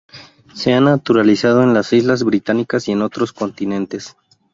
[0.55, 4.17] Se ha naturalizado en las Islas Británicas y en otros continentes.